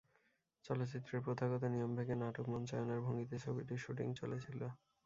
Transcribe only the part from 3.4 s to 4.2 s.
ছবিটির শ্যুটিং